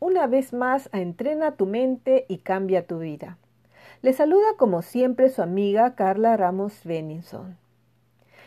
[0.00, 3.38] una vez más Entrena tu mente y cambia tu vida.
[4.02, 7.56] Les saluda como siempre su amiga Carla Ramos Benninson.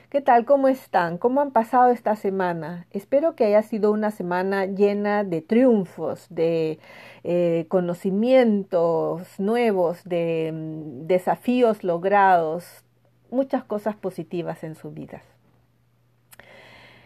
[0.09, 0.45] ¿Qué tal?
[0.45, 1.20] ¿Cómo están?
[1.20, 2.88] ¿Cómo han pasado esta semana?
[2.90, 6.80] Espero que haya sido una semana llena de triunfos, de
[7.23, 12.84] eh, conocimientos nuevos, de mm, desafíos logrados,
[13.29, 15.21] muchas cosas positivas en sus vidas.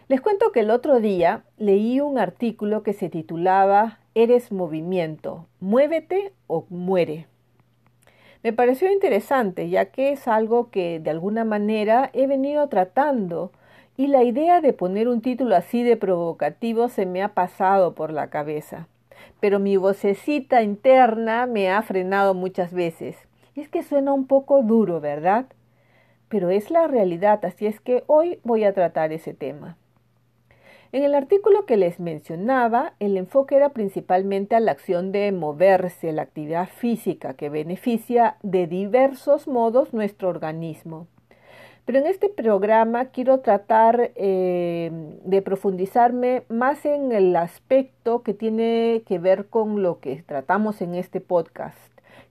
[0.08, 6.32] Les cuento que el otro día leí un artículo que se titulaba Eres movimiento, muévete
[6.46, 7.26] o muere.
[8.44, 13.50] Me pareció interesante ya que es algo que de alguna manera he venido tratando
[13.96, 18.12] y la idea de poner un título así de provocativo se me ha pasado por
[18.12, 18.86] la cabeza.
[19.40, 23.16] Pero mi vocecita interna me ha frenado muchas veces.
[23.56, 25.46] Es que suena un poco duro, ¿verdad?
[26.28, 29.76] Pero es la realidad, así es que hoy voy a tratar ese tema.
[30.94, 36.12] En el artículo que les mencionaba, el enfoque era principalmente a la acción de moverse,
[36.12, 41.08] la actividad física que beneficia de diversos modos nuestro organismo.
[41.84, 44.92] Pero en este programa quiero tratar eh,
[45.24, 50.94] de profundizarme más en el aspecto que tiene que ver con lo que tratamos en
[50.94, 51.76] este podcast,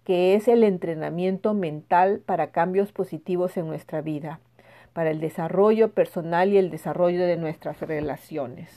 [0.05, 4.39] que es el entrenamiento mental para cambios positivos en nuestra vida
[4.93, 8.69] para el desarrollo personal y el desarrollo de nuestras relaciones.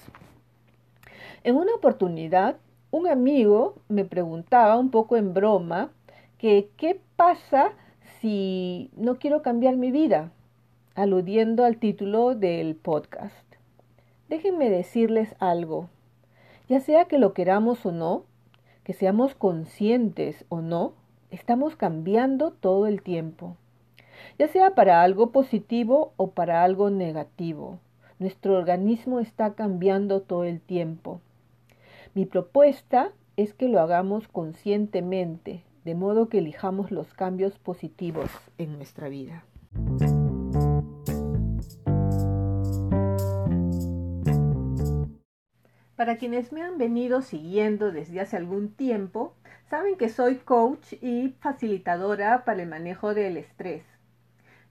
[1.45, 2.56] En una oportunidad,
[2.91, 5.90] un amigo me preguntaba un poco en broma
[6.39, 7.73] que qué pasa
[8.20, 10.33] si no quiero cambiar mi vida,
[10.95, 13.45] aludiendo al título del podcast.
[14.29, 15.89] Déjenme decirles algo,
[16.69, 18.24] ya sea que lo queramos o no,
[18.83, 20.95] que seamos conscientes o no,
[21.30, 23.57] estamos cambiando todo el tiempo
[24.39, 27.79] ya sea para algo positivo o para algo negativo.
[28.19, 31.20] Nuestro organismo está cambiando todo el tiempo.
[32.14, 38.77] Mi propuesta es que lo hagamos conscientemente, de modo que elijamos los cambios positivos en
[38.77, 39.45] nuestra vida.
[45.95, 49.35] Para quienes me han venido siguiendo desde hace algún tiempo,
[49.70, 53.95] saben que soy coach y facilitadora para el manejo del estrés.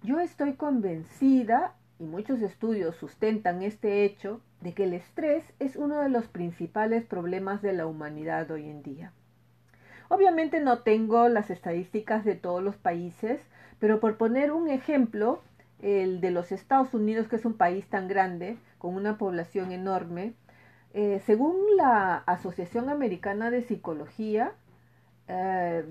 [0.04, 6.02] Yo estoy convencida, y muchos estudios sustentan este hecho, de que el estrés es uno
[6.02, 9.14] de los principales problemas de la humanidad hoy en día.
[10.10, 13.42] Obviamente no tengo las estadísticas de todos los países,
[13.80, 15.42] pero por poner un ejemplo,
[15.82, 20.34] el de los Estados Unidos, que es un país tan grande, con una población enorme,
[20.94, 24.54] eh, según la Asociación Americana de Psicología,
[25.28, 25.84] eh,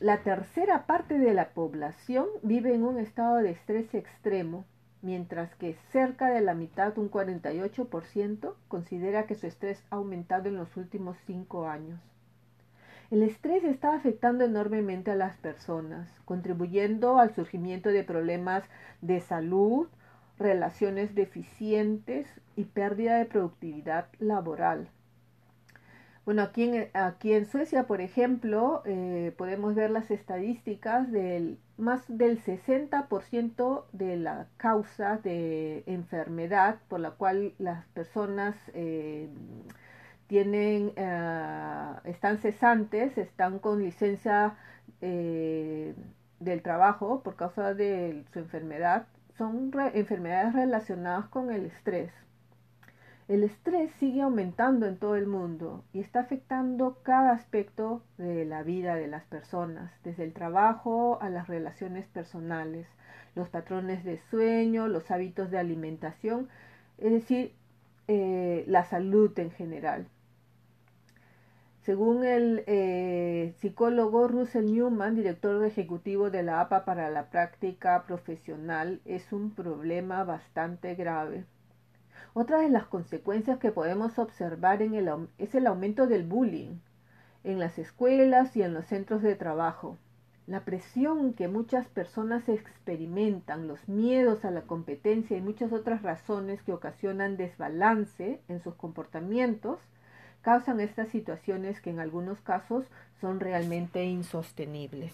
[0.00, 4.66] la tercera parte de la población vive en un estado de estrés extremo,
[5.00, 10.56] mientras que cerca de la mitad, un 48%, considera que su estrés ha aumentado en
[10.56, 11.98] los últimos cinco años.
[13.10, 18.64] El estrés está afectando enormemente a las personas, contribuyendo al surgimiento de problemas
[19.00, 19.86] de salud,
[20.38, 24.90] relaciones deficientes y pérdida de productividad laboral.
[26.26, 32.02] Bueno, aquí en, aquí en Suecia, por ejemplo, eh, podemos ver las estadísticas del más
[32.08, 39.28] del 60% de la causa de enfermedad por la cual las personas eh,
[40.26, 44.56] tienen, eh, están cesantes, están con licencia
[45.00, 49.06] del trabajo por causa de su enfermedad,
[49.38, 52.25] son enfermedades relacionadas con el estrés.
[53.28, 58.62] El estrés sigue aumentando en todo el mundo y está afectando cada aspecto de la
[58.62, 62.86] vida de las personas, desde el trabajo a las relaciones personales,
[63.34, 66.48] los patrones de sueño, los hábitos de alimentación,
[66.98, 67.52] es decir,
[68.06, 70.06] eh, la salud en general.
[71.82, 79.00] Según el eh, psicólogo Russell Newman, director ejecutivo de la APA para la práctica profesional,
[79.04, 81.44] es un problema bastante grave.
[82.34, 86.78] Otra de las consecuencias que podemos observar en el, es el aumento del bullying
[87.44, 89.96] en las escuelas y en los centros de trabajo.
[90.46, 96.62] La presión que muchas personas experimentan, los miedos a la competencia y muchas otras razones
[96.62, 99.80] que ocasionan desbalance en sus comportamientos
[100.42, 102.84] causan estas situaciones que en algunos casos
[103.20, 105.12] son realmente insostenibles.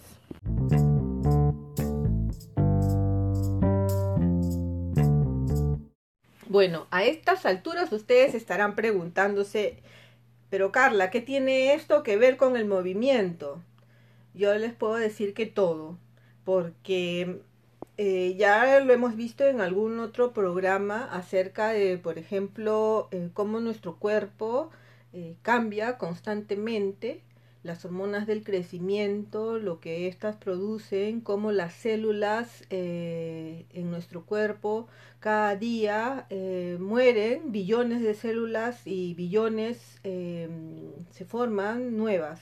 [6.53, 9.79] Bueno, a estas alturas ustedes estarán preguntándose,
[10.51, 13.63] pero Carla, ¿qué tiene esto que ver con el movimiento?
[14.35, 15.97] Yo les puedo decir que todo,
[16.45, 17.41] porque
[17.97, 23.59] eh, ya lo hemos visto en algún otro programa acerca de, por ejemplo, eh, cómo
[23.61, 24.69] nuestro cuerpo
[25.15, 27.23] eh, cambia constantemente
[27.63, 34.89] las hormonas del crecimiento, lo que éstas producen, cómo las células eh, en nuestro cuerpo
[35.21, 42.41] cada día eh, mueren, billones de células y billones em, se forman nuevas.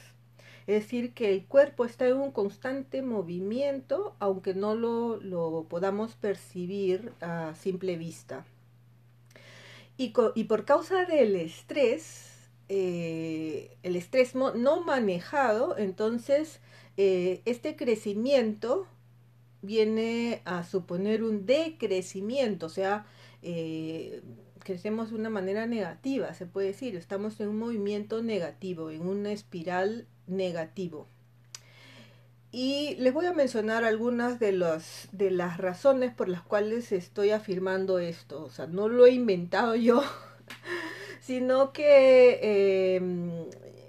[0.66, 6.14] Es decir, que el cuerpo está en un constante movimiento, aunque no lo, lo podamos
[6.14, 8.46] percibir a simple vista.
[9.98, 12.29] Y, y por causa del estrés,
[12.72, 16.60] eh, el estrés no manejado, entonces
[16.96, 18.86] eh, este crecimiento
[19.60, 23.06] viene a suponer un decrecimiento, o sea,
[23.42, 24.22] eh,
[24.60, 29.32] crecemos de una manera negativa, se puede decir, estamos en un movimiento negativo, en una
[29.32, 31.08] espiral negativo.
[32.52, 37.30] Y les voy a mencionar algunas de, los, de las razones por las cuales estoy
[37.30, 40.04] afirmando esto, o sea, no lo he inventado yo.
[41.20, 43.46] sino que em,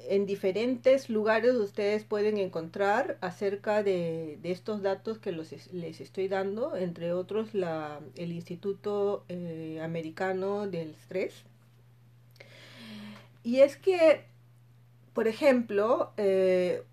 [0.09, 7.13] en diferentes lugares ustedes pueden encontrar acerca de, estos datos que les estoy dando, entre
[7.13, 11.45] otros el Instituto eh, Americano del Estrés.
[13.43, 14.25] Y es que,
[15.13, 16.83] por ejemplo, eh,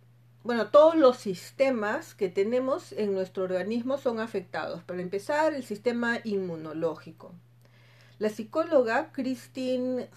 [0.44, 4.82] bueno, todos los sistemas que tenemos en nuestro organismo son afectados.
[4.85, 7.35] Para empezar, el sistema inmunológico.
[8.18, 10.08] La psicóloga Christine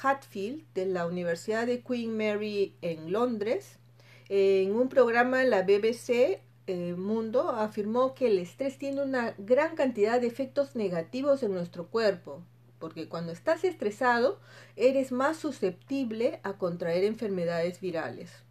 [0.00, 3.80] Hatfield de la Universidad de Queen Mary en Londres,
[4.28, 9.74] en un programa en la BBC eh, Mundo, afirmó que el estrés tiene una gran
[9.74, 12.44] cantidad de efectos negativos en nuestro cuerpo,
[12.78, 14.38] porque cuando estás estresado
[14.76, 18.45] eres más susceptible a contraer enfermedades virales.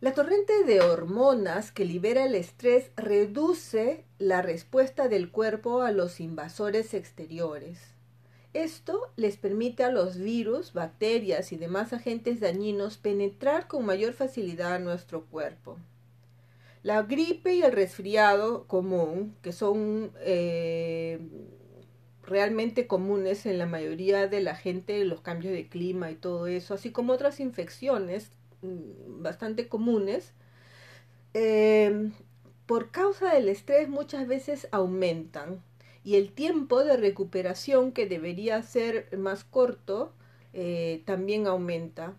[0.00, 6.20] La torrente de hormonas que libera el estrés reduce la respuesta del cuerpo a los
[6.20, 7.80] invasores exteriores.
[8.54, 14.74] Esto les permite a los virus, bacterias y demás agentes dañinos penetrar con mayor facilidad
[14.74, 15.78] a nuestro cuerpo.
[16.84, 21.18] La gripe y el resfriado común, que son eh,
[22.22, 26.74] realmente comunes en la mayoría de la gente, los cambios de clima y todo eso,
[26.74, 28.30] así como otras infecciones
[28.62, 30.32] bastante comunes,
[31.34, 32.12] em,
[32.66, 35.62] por causa del estrés muchas veces aumentan
[36.04, 40.12] y el tiempo de recuperación que debería ser más corto
[40.52, 42.14] eh, también aumenta.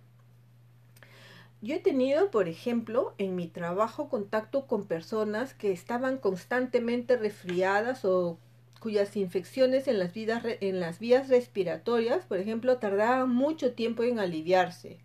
[1.62, 8.06] Yo he tenido, por ejemplo, en mi trabajo contacto con personas que estaban constantemente resfriadas
[8.06, 8.38] o
[8.80, 15.00] cuyas infecciones en las, en las vías respiratorias, por ejemplo, tardaban mucho tiempo en aliviarse.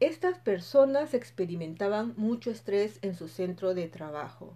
[0.00, 4.54] Estas personas experimentaban mucho estrés en su centro de trabajo.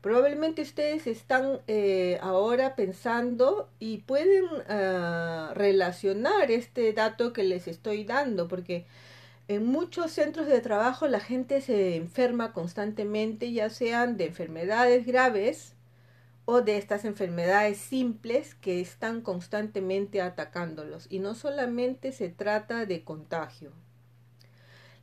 [0.00, 8.04] Probablemente ustedes están eh, ahora pensando y pueden ah, relacionar este dato que les estoy
[8.04, 8.86] dando, porque
[9.48, 15.74] en muchos centros de trabajo la gente se enferma constantemente, ya sean de enfermedades graves
[16.44, 21.08] o de estas enfermedades simples que están constantemente atacándolos.
[21.10, 23.72] Y no solamente se trata de contagio,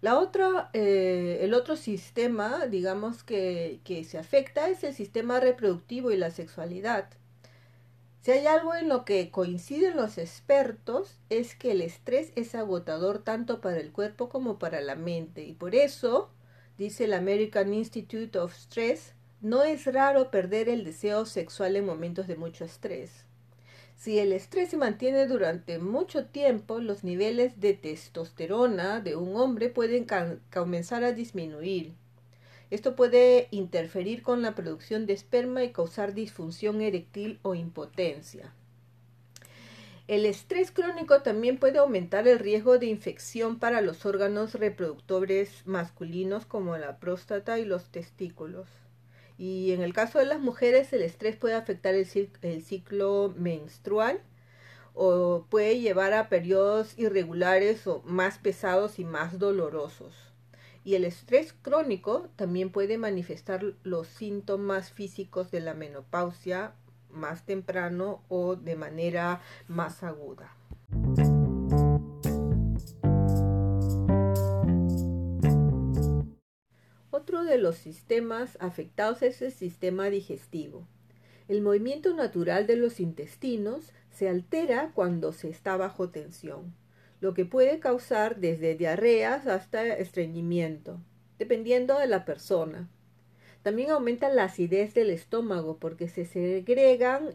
[0.03, 6.11] la otra, eh, el otro sistema, digamos, que, que se afecta es el sistema reproductivo
[6.11, 7.07] y la sexualidad.
[8.19, 13.19] Si hay algo en lo que coinciden los expertos es que el estrés es agotador
[13.19, 16.29] tanto para el cuerpo como para la mente y por eso,
[16.77, 22.27] dice el American Institute of Stress, no es raro perder el deseo sexual en momentos
[22.27, 23.22] de mucho estrés.
[23.95, 29.69] Si el estrés se mantiene durante mucho tiempo, los niveles de testosterona de un hombre
[29.69, 30.05] pueden
[30.51, 31.93] comenzar a disminuir.
[32.69, 38.51] Esto puede interferir con la producción de esperma y causar disfunción eréctil o impotencia.
[40.07, 46.45] El estrés crónico también puede aumentar el riesgo de infección para los órganos reproductores masculinos
[46.45, 48.67] como la próstata y los testículos.
[49.45, 54.21] Y en el caso de las mujeres, el estrés puede afectar el, ciclo menstrual
[54.93, 60.15] o puede llevar a periodos irregulares o más pesados y más dolorosos.
[60.85, 66.71] Y el estrés crónico también puede manifestar los síntomas físicos de la menopausia
[67.11, 70.55] más temprano o de manera más aguda.
[77.43, 80.87] De los sistemas afectados es el sistema digestivo.
[81.47, 86.73] El movimiento natural de los intestinos se altera cuando se está bajo tensión,
[87.19, 90.99] lo que puede causar desde diarreas hasta estreñimiento,
[91.37, 92.89] dependiendo de la persona.
[93.63, 97.29] También aumenta la acidez del estómago porque se segregan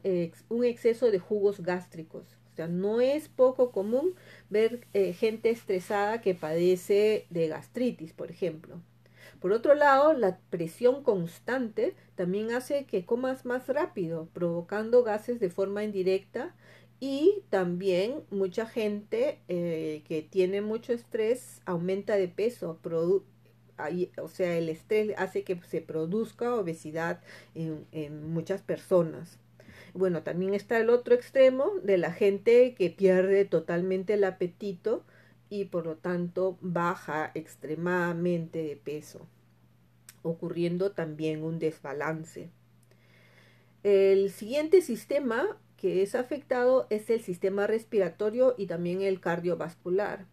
[0.49, 2.37] un exceso de jugos gástricos.
[2.53, 4.15] O sea, no es poco común
[4.51, 8.81] ver eh, gente estresada que padece de gastritis, por ejemplo.
[9.41, 15.51] Por otro lado, la presión constante también hace que comas más rápido, provocando gases de
[15.51, 16.55] forma indirecta
[17.01, 22.81] y también mucha gente eh, que tiene mucho estrés aumenta de peso.
[22.83, 27.21] o sea, el estrés hace que se produzca obesidad
[27.55, 29.39] en, en muchas personas.
[29.95, 35.05] Bueno, también está el otro extremo de la gente que pierde totalmente el apetito
[35.51, 39.27] y por lo tanto baja extremadamente de peso,
[40.23, 42.51] ocurriendo también un desbalance.
[43.83, 50.27] El siguiente sistema que es afectado es el sistema respiratorio y también el cardiovascular.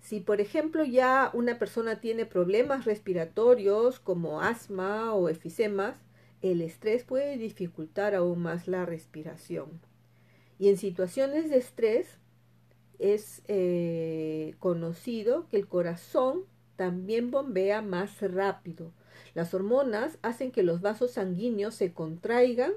[0.00, 5.96] Si por ejemplo ya una persona tiene problemas respiratorios como asma o efisemas,
[6.40, 9.68] el estrés puede dificultar aún más la respiración.
[10.58, 12.18] Y en situaciones de estrés
[13.00, 16.44] es eh, conocido que el corazón
[16.76, 18.92] también bombea más rápido.
[19.34, 22.72] Las hormonas hacen que los vasos sanguíneos se contraigan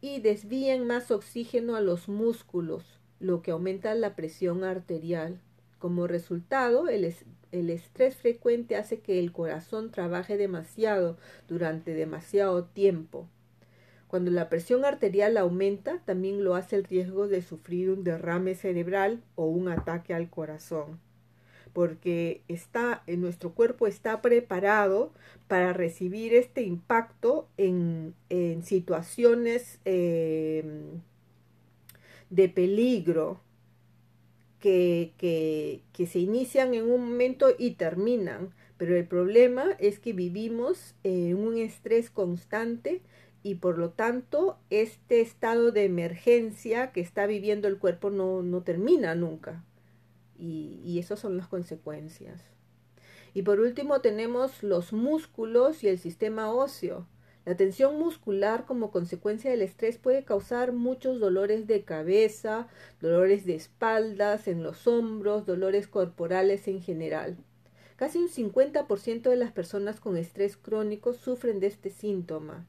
[0.00, 2.84] y desvíen más oxígeno a los músculos,
[3.18, 5.40] lo que aumenta la presión arterial.
[5.78, 7.14] Como resultado, el,
[7.50, 11.16] el estrés frecuente hace que el corazón trabaje demasiado
[11.48, 13.28] durante demasiado tiempo.
[14.12, 19.22] Cuando la presión arterial aumenta, también lo hace el riesgo de sufrir un derrame cerebral
[19.36, 21.00] o un ataque al corazón,
[21.72, 25.14] porque está, en nuestro cuerpo está preparado
[25.48, 30.62] para recibir este impacto en, en situaciones eh,
[32.28, 33.40] de peligro
[34.60, 38.50] que, que, que se inician en un momento y terminan.
[38.76, 43.00] Pero el problema es que vivimos en un estrés constante
[43.42, 48.62] y por lo tanto este estado de emergencia que está viviendo el cuerpo no, no
[48.62, 49.64] termina nunca.
[50.38, 52.42] Y, y esas son las consecuencias.
[53.34, 57.06] Y por último tenemos los músculos y el sistema óseo.
[57.44, 62.68] La tensión muscular como consecuencia del estrés puede causar muchos dolores de cabeza,
[63.00, 67.36] dolores de espaldas, en los hombros, dolores corporales en general.
[67.96, 72.66] Casi un 50% de las personas con estrés crónico sufren de este síntoma.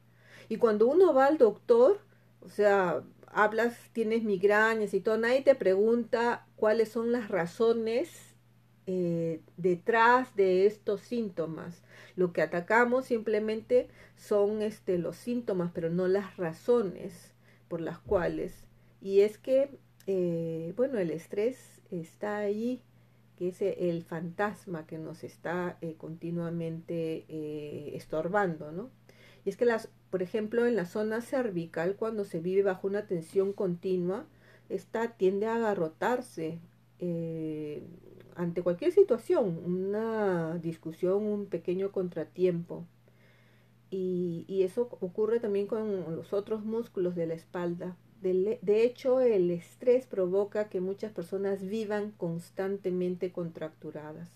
[0.50, 2.00] Y cuando uno va al doctor,
[2.42, 8.34] o sea, hablas, tienes migrañas y todo, nadie te pregunta cuáles son las razones
[8.86, 11.84] eh, detrás de estos síntomas.
[12.16, 17.34] Lo que atacamos simplemente son este, los síntomas, pero no las razones
[17.70, 18.66] por las cuales.
[19.02, 19.70] Y es que,
[20.08, 22.82] eh, bueno, el estrés está ahí,
[23.38, 27.26] que es el fantasma que nos está eh, continuamente
[27.96, 28.90] estorbando, ¿no?
[29.46, 33.08] Y es que las por ejemplo, en la zona cervical, cuando se vive bajo una
[33.08, 34.28] tensión continua,
[34.70, 36.60] esta tiende a agarrotarse
[37.00, 37.82] eh,
[38.36, 42.86] ante cualquier situación, una discusión, un pequeño contratiempo.
[43.90, 47.98] Y, y, eso ocurre también con los otros músculos de la espalda.
[48.22, 54.30] De, de hecho, el estrés provoca que muchas personas vivan constantemente contracturadas.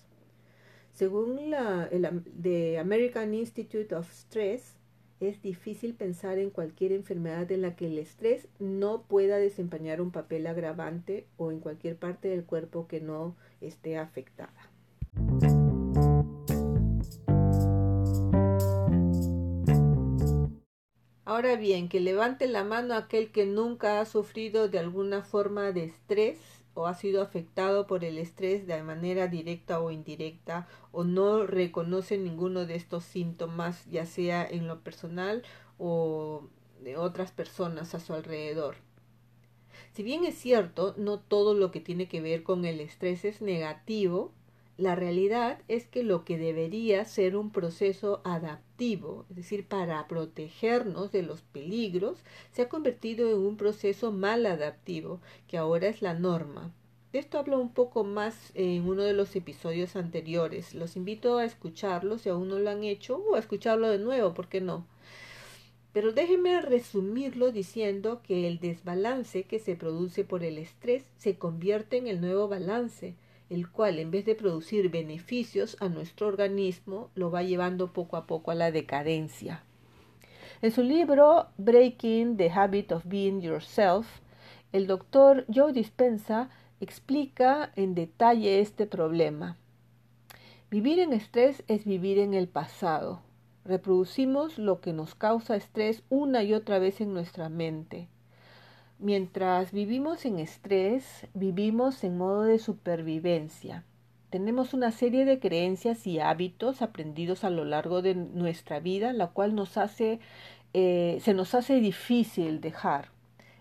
[0.92, 4.78] Según la el, The American Institute of Stress,
[5.20, 10.12] es difícil pensar en cualquier enfermedad en la que el estrés no pueda desempeñar un
[10.12, 14.72] papel agravante o en cualquier parte del cuerpo que no esté afectada.
[21.26, 25.84] Ahora bien, que levante la mano aquel que nunca ha sufrido de alguna forma de
[25.84, 26.40] estrés
[26.78, 32.20] o ha sido afectado por el estrés de manera directa o indirecta o no reconoce
[32.20, 35.42] ninguno de estos síntomas, ya sea en lo personal
[35.80, 36.44] o
[36.84, 38.76] de otras personas a su alrededor.
[39.94, 43.42] Si bien es cierto, no todo lo que tiene que ver con el estrés es
[43.42, 44.32] negativo,
[44.78, 51.12] la realidad es que lo que debería ser un proceso adaptivo, es decir, para protegernos
[51.12, 52.20] de los peligros,
[52.52, 56.72] se ha convertido en un proceso mal adaptivo, que ahora es la norma.
[57.12, 60.76] De esto hablo un poco más en uno de los episodios anteriores.
[60.76, 64.36] Los invito a escucharlo si aún no lo han hecho o a escucharlo de nuevo,
[64.36, 64.86] ¿por qué no?
[65.92, 71.98] Pero déjenme resumirlo diciendo que el desbalance que se produce por el estrés se convierte
[71.98, 73.16] en el nuevo balance
[73.50, 78.28] el cual en vez de producir beneficios a nuestro organismo, lo va llevando poco a
[78.28, 79.64] poco a la decadencia.
[80.62, 84.08] En su libro Breaking the Habit of Being Yourself,
[84.72, 86.50] el doctor Joe Dispensa
[86.80, 89.58] explica en detalle este problema.
[90.70, 93.22] Vivir en estrés es vivir en el pasado.
[93.64, 98.10] Reproducimos lo que nos causa estrés una y otra vez en nuestra mente.
[99.00, 103.84] Mientras vivimos en estrés, vivimos en modo de supervivencia.
[104.32, 109.28] Tenemos una serie de creencias y hábitos aprendidos a lo largo de nuestra vida, la
[109.28, 110.20] cual nos hace,
[110.74, 113.10] eh, se nos hace difícil dejar.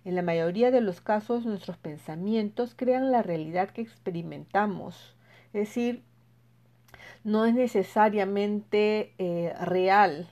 [0.07, 5.15] En la mayoría de los casos, nuestros pensamientos crean la realidad que experimentamos.
[5.53, 6.03] Es decir,
[7.25, 10.31] no es necesariamente eh, real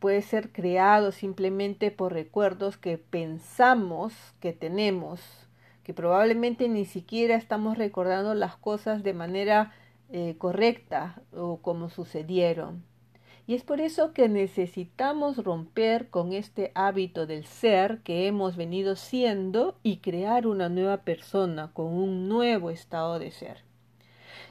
[0.00, 5.20] puede ser creado simplemente por recuerdos que pensamos que tenemos,
[5.84, 9.72] que probablemente ni siquiera estamos recordando las cosas de manera
[10.10, 12.82] eh, correcta o como sucedieron.
[13.46, 18.96] Y es por eso que necesitamos romper con este hábito del ser que hemos venido
[18.96, 23.64] siendo y crear una nueva persona con un nuevo estado de ser.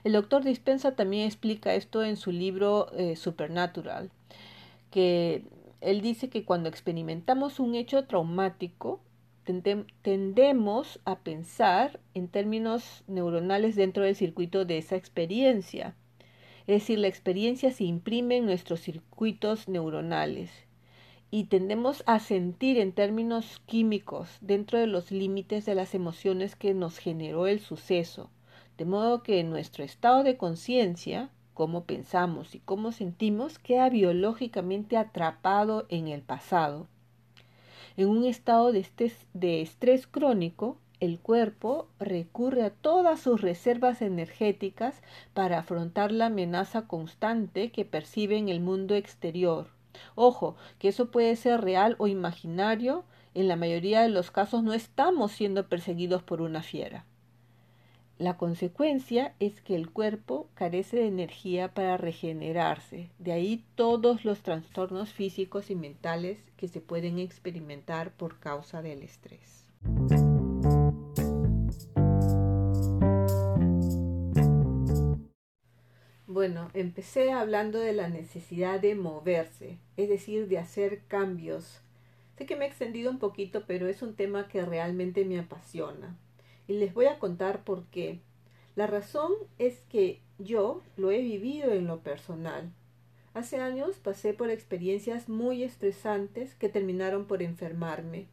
[0.03, 4.11] El doctor Dispensa también explica esto en su libro eh, Supernatural
[4.91, 5.43] que
[5.81, 9.01] él dice que cuando experimentamos un hecho traumático,
[10.01, 15.95] tendemos a pensar en términos neuronales dentro del circuito de esa experiencia.
[16.67, 20.51] Es decir, la experiencia se imprime en nuestros circuitos neuronales
[21.31, 26.73] y tendemos a sentir en términos químicos dentro de los límites de las emociones que
[26.73, 28.29] nos generó el suceso.
[28.77, 35.87] De modo que nuestro estado de conciencia cómo pensamos y cómo sentimos queda biológicamente atrapado
[35.89, 36.87] en el pasado.
[37.97, 44.01] En un estado de estrés, de estrés crónico, el cuerpo recurre a todas sus reservas
[44.01, 45.01] energéticas
[45.33, 49.67] para afrontar la amenaza constante que percibe en el mundo exterior.
[50.15, 54.71] Ojo, que eso puede ser real o imaginario, en la mayoría de los casos no
[54.71, 57.03] estamos siendo perseguidos por una fiera.
[58.19, 64.41] La consecuencia es que el cuerpo carece de energía para regenerarse, de ahí todos los
[64.41, 69.65] trastornos físicos y mentales que se pueden experimentar por causa del estrés.
[76.27, 81.79] Bueno, empecé hablando de la necesidad de moverse, es decir, de hacer cambios.
[82.37, 86.17] Sé que me he extendido un poquito, pero es un tema que realmente me apasiona
[86.69, 88.19] y les voy a contar por qué.
[88.75, 92.71] La razón es que yo lo he vivido en lo personal.
[93.33, 98.27] Hace años pasé por experiencias muy estresantes que terminaron por enfermarme.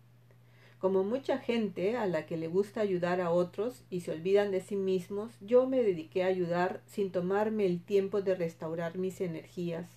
[0.78, 4.60] Como mucha gente a la que le gusta ayudar a otros y se olvidan de
[4.60, 9.88] sí mismos, yo me dediqué a ayudar sin tomarme el tiempo de restaurar mis energías.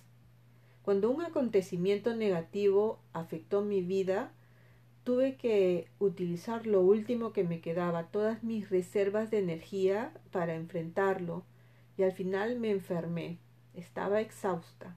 [0.80, 4.32] Cuando un acontecimiento negativo afectó mi vida,
[5.10, 11.42] tuve que utilizar lo último que me quedaba, todas mis reservas de energía para enfrentarlo,
[11.98, 13.38] y al final me enfermé.
[13.74, 14.96] Estaba exhausta.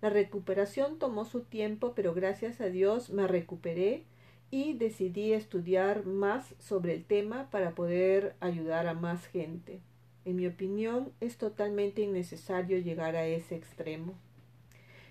[0.00, 4.04] La recuperación tomó su tiempo, pero gracias a Dios me recuperé
[4.52, 9.80] y decidí estudiar más sobre el tema para poder ayudar a más gente.
[10.24, 14.14] En mi opinión, es totalmente innecesario llegar a ese extremo.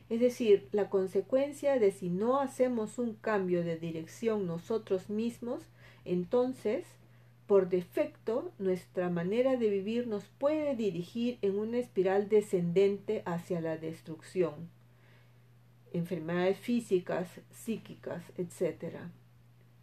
[0.10, 5.64] Es decir, la consecuencia de si no hacemos un cambio de dirección nosotros mismos,
[6.04, 6.86] entonces,
[7.48, 13.78] por defecto, nuestra manera de vivir nos puede dirigir en una espiral descendente hacia la
[13.78, 14.70] destrucción.
[15.92, 18.98] Enfermedades físicas, psíquicas, etc.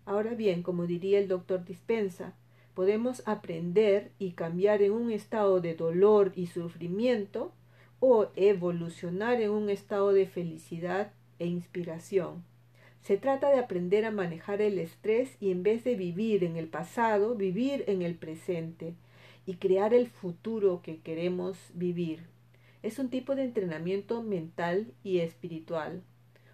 [0.04, 2.34] Ahora bien, como diría el doctor Dispensa,
[2.74, 7.52] podemos aprender y cambiar en un estado de dolor y sufrimiento
[8.04, 12.42] o evolucionar en un estado de felicidad e inspiración.
[13.00, 16.66] Se trata de aprender a manejar el estrés y en vez de vivir en el
[16.66, 18.96] pasado, vivir en el presente
[19.46, 22.26] y crear el futuro que queremos vivir.
[22.82, 26.02] Es un tipo de entrenamiento mental y espiritual.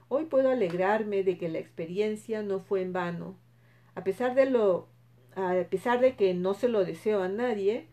[0.09, 3.39] Hoy puedo alegrarme de que la experiencia no fue en vano.
[3.95, 4.89] A pesar de lo
[5.35, 7.87] a pesar de que no se lo deseo a nadie,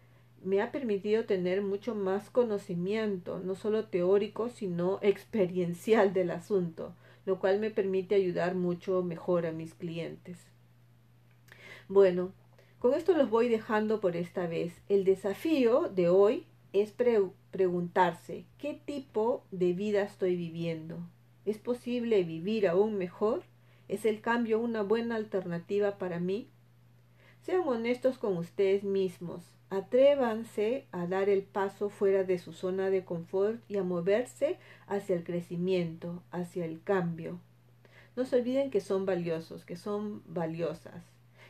[0.46, 6.94] me ha permitido tener mucho más conocimiento, no solo teórico, sino experiencial del asunto,
[7.26, 10.38] lo cual me permite ayudar mucho mejor a mis clientes.
[11.88, 12.32] Bueno,
[12.80, 14.82] con esto los voy dejando por esta vez.
[14.90, 16.94] El desafío de hoy es
[17.52, 21.00] preguntarse qué tipo de vida estoy viviendo.
[21.46, 23.44] ¿Es posible vivir aún mejor?
[23.88, 26.50] ¿Es el cambio una buena alternativa para mí?
[27.46, 29.44] Sean honestos con ustedes mismos.
[29.70, 35.16] Atrévanse a dar el paso fuera de su zona de confort y a moverse hacia
[35.16, 37.40] el crecimiento, hacia el cambio.
[38.16, 41.04] No se olviden que son valiosos, que son valiosas,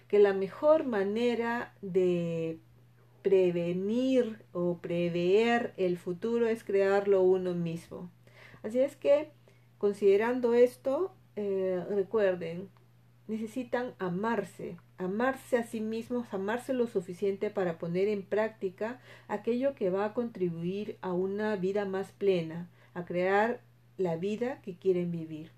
[0.10, 2.60] que la mejor manera de
[3.22, 8.10] prevenir o prever el futuro es crearlo uno mismo.
[8.64, 9.30] Así es que,
[9.78, 12.68] considerando esto, eh, recuerden,
[13.30, 19.90] necesitan amarse, amarse a sí mismos, amarse lo suficiente para poner en práctica aquello que
[19.90, 23.62] va a contribuir a una vida más plena, a crear
[23.98, 25.52] la vida que quieren vivir.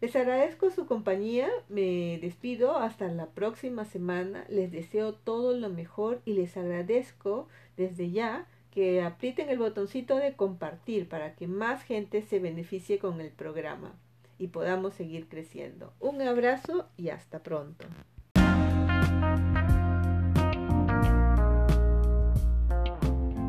[0.00, 6.20] Les agradezco su compañía, me despido hasta la próxima semana, les deseo todo lo mejor
[6.26, 12.20] y les agradezco desde ya que aprieten el botoncito de compartir para que más gente
[12.20, 13.94] se beneficie con el programa
[14.38, 15.94] y podamos seguir creciendo.
[15.98, 17.86] Un abrazo y hasta pronto.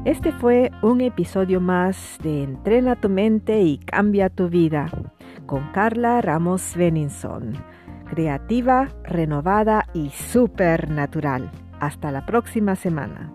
[0.07, 4.89] Este fue un episodio más de Entrena tu mente y cambia tu vida
[5.45, 7.61] con Carla Ramos Beninson.
[8.09, 11.51] Creativa, renovada y supernatural.
[11.81, 13.33] Hasta la próxima semana.